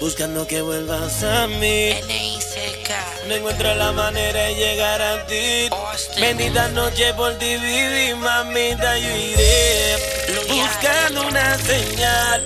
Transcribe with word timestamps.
buscando 0.00 0.46
que 0.46 0.60
vuelvas 0.60 1.22
a 1.22 1.46
mí. 1.46 1.90
No 3.26 3.34
encuentro 3.34 3.74
la 3.74 3.92
manera 3.92 4.40
de 4.44 4.54
llegar 4.54 5.00
a 5.00 5.26
ti. 5.26 5.68
Bendita 6.20 6.68
noche 6.68 7.14
por 7.14 7.32
ti 7.38 7.56
viví, 7.56 8.14
mamita, 8.14 8.98
yo 8.98 9.16
iré 9.16 9.96
buscando 10.48 11.26
una 11.28 11.56
señal. 11.58 12.42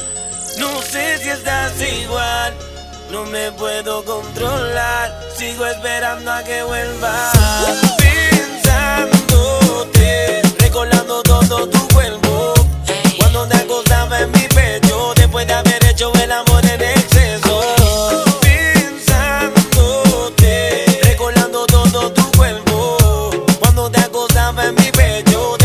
No 0.58 0.82
sé 0.82 1.18
si 1.18 1.30
estás 1.30 1.72
igual. 1.80 2.54
No 3.10 3.24
me 3.26 3.52
puedo 3.52 4.04
controlar, 4.04 5.12
sigo 5.36 5.66
esperando 5.66 6.32
a 6.32 6.42
que 6.44 6.62
vuelvas. 6.62 7.32
Pensándote, 7.98 9.31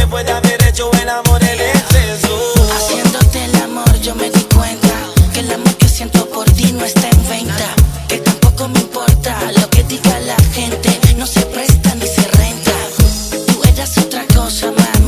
pecho, 0.07 0.23
después 0.23 0.25
de 0.25 0.31
haber 0.31 0.63
hecho 0.67 0.91
el 1.01 1.09
amor 1.09 1.43
en 1.43 1.59
exceso. 1.59 2.53
Haciéndote 2.75 3.45
el 3.45 3.55
amor, 3.63 3.99
yo 4.01 4.15
me 4.15 4.29
di 4.29 4.41
cuenta 4.55 4.93
que 5.33 5.39
el 5.41 5.51
amor 5.51 5.75
que 5.75 5.87
siento 5.87 6.25
por 6.29 6.45
ti 6.51 6.71
no 6.71 6.85
está 6.85 7.09
en 7.09 7.29
venta. 7.29 7.75
Que 8.07 8.17
tampoco 8.19 8.67
me 8.69 8.79
importa 8.79 9.51
lo 9.59 9.69
que 9.69 9.83
diga 9.83 10.19
la 10.19 10.37
gente, 10.53 10.89
no 11.17 11.25
se 11.25 11.41
presta 11.41 11.95
ni 11.95 12.07
se 12.07 12.21
renta. 12.37 12.71
Tú 13.47 13.61
eras 13.67 13.97
otra 13.97 14.25
cosa, 14.33 14.67
mami. 14.71 15.06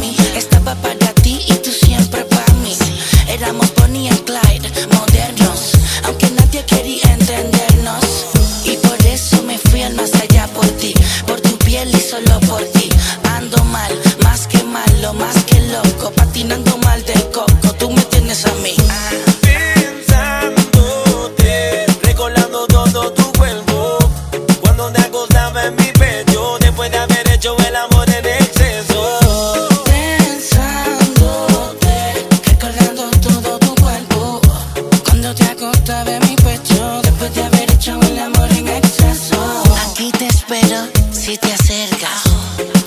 Acostaba 35.80 36.12
en 36.12 36.28
mi 36.28 36.36
pecho, 36.36 37.02
después 37.04 37.34
de 37.34 37.42
haber 37.42 37.72
hecho 37.72 37.98
el 38.02 38.20
amor 38.20 38.52
en 38.52 38.68
exceso. 38.68 39.64
Aquí 39.90 40.12
te 40.12 40.28
espero 40.28 40.90
si 41.14 41.38
te 41.38 41.54
acercas. 41.54 42.24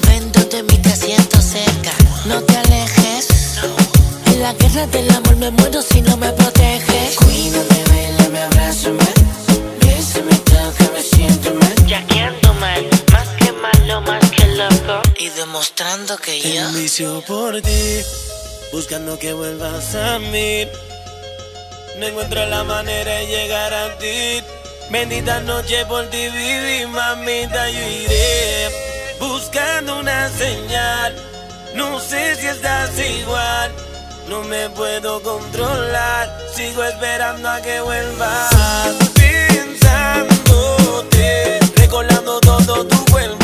Ven 0.07 0.31
donde 0.31 0.63
mí 0.65 0.77
te 0.77 0.95
siento 0.95 1.41
cerca. 1.41 1.93
No 2.27 2.43
te 2.43 2.55
alejes. 2.55 3.29
En 4.27 4.43
la 4.43 4.53
guerra 4.53 4.87
del 4.89 5.11
amor 5.11 5.37
me 5.37 5.51
muero 5.53 5.81
si 5.81 6.03
no 6.03 6.19
me 6.19 6.31
proteges. 6.33 7.17
Cuídame, 7.17 7.83
bailame, 7.89 8.39
abrázame. 8.41 9.09
Bésame, 9.81 10.37
tócame, 10.51 11.03
siéntame. 11.03 11.67
Ya 11.87 12.07
que 12.07 12.21
ando 12.21 12.53
mal, 12.55 12.87
más 13.11 13.29
que 13.39 13.53
malo, 13.53 14.03
más 14.03 14.31
que 14.31 14.47
loco. 14.49 15.01
Y 15.19 15.31
demostrando 15.31 16.19
que 16.19 16.43
yo. 16.43 16.43
Tengo 16.43 16.69
un 16.69 16.75
vicio 16.75 17.25
por 17.27 17.63
ti, 17.63 18.03
buscando 18.71 19.19
que 19.19 19.33
vuelvas 19.33 19.95
a 19.95 20.19
mí. 20.19 20.67
No 21.99 22.07
encuentro 22.07 22.45
la 22.47 22.65
manera 22.65 23.15
de 23.17 23.27
llegar 23.27 23.73
a 23.73 23.97
ti. 23.99 24.43
Bendita 24.91 25.41
noche 25.41 25.85
por 25.87 26.05
ti 26.11 26.29
viví, 26.29 26.87
mamita, 26.87 27.71
yo 27.71 27.81
iré 27.81 28.69
buscando 29.19 29.99
una 29.99 30.29
señal. 30.31 31.15
No 31.75 31.99
sé 32.01 32.37
si 32.37 32.47
estás 32.47 32.91
igual, 32.99 33.73
no 34.29 34.43
me 34.45 34.69
puedo 34.71 35.23
controlar. 35.23 36.39
Sigo 36.55 36.85
esperando 36.85 37.49
a 37.49 37.61
que 37.63 37.81
vuelvas. 37.81 38.55
Pensándote, 39.15 41.59
recordando 41.77 42.41
todo 42.41 42.87
tu 42.87 43.05
cuerpo. 43.07 43.42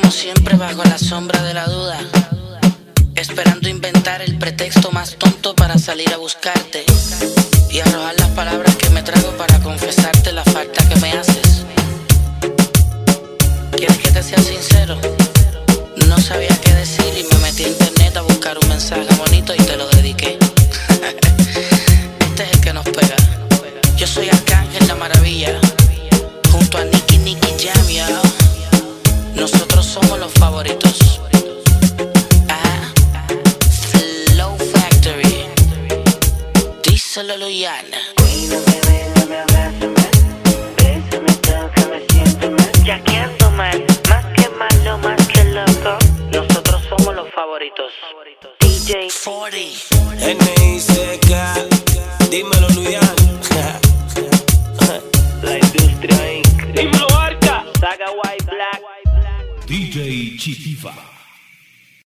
Como 0.00 0.12
siempre 0.12 0.56
bajo 0.56 0.84
la 0.84 0.96
sombra 0.96 1.42
de 1.42 1.54
la 1.54 1.66
duda. 1.66 1.98
Esperando 3.16 3.68
inventar 3.68 4.22
el 4.22 4.38
pretexto 4.38 4.92
más 4.92 5.16
tonto 5.16 5.56
para 5.56 5.76
salir 5.76 6.12
a 6.12 6.18
buscarte. 6.18 6.84
Y 7.70 7.80
arrojar 7.80 8.14
las 8.18 8.28
palabras 8.30 8.76
que 8.76 8.90
me 8.90 9.02
trago 9.02 9.30
para 9.36 9.58
confesarte 9.58 10.32
la 10.32 10.44
falta 10.44 10.88
que 10.88 10.96
me 11.00 11.12
haces. 11.12 11.64
¿Quieres 13.76 13.98
que 13.98 14.10
te 14.10 14.22
sea 14.22 14.38
sincero? 14.38 14.96
No 16.06 16.18
sabía 16.18 16.56
qué 16.62 16.72
decir 16.74 17.12
y 17.16 17.24
me 17.34 17.40
metí 17.40 17.64
a 17.64 17.68
internet 17.68 18.16
a 18.16 18.22
buscar 18.22 18.56
un 18.58 18.68
mensaje 18.68 19.06
bonito 19.16 19.52
y 19.54 19.58
te 19.58 19.76
lo 19.76 19.88
dediqué. 19.88 20.38
Este 22.20 22.42
es 22.44 22.52
el 22.52 22.60
que 22.60 22.72
nos 22.72 22.84
pega. 22.84 23.16
Yo 23.96 24.06
soy 24.06 24.28
Arcángel 24.28 24.86
la 24.86 24.94
Maravilla, 24.94 25.58
junto 26.52 26.78
a 26.78 26.82
favoritos. 30.68 31.20
Ah, 32.48 32.92
Flow 33.90 34.56
Factory. 34.58 35.46
Díselo, 36.84 37.36
Luyana. 37.36 37.98
Mal, 43.56 43.84
más 44.08 44.24
que 44.36 44.48
malo, 44.50 44.98
más 44.98 45.26
que 45.26 45.42
loco. 45.46 45.98
Nosotros 46.30 46.80
somos 46.88 47.12
los 47.16 47.28
favoritos. 47.32 47.90
DJ 48.60 49.08
40. 49.24 50.30
N.I.C.K. 50.30 51.54
Dímelo, 52.30 52.68
Luyan. 52.68 53.02
DJ 59.68 60.38
Chitifa. 60.38 61.17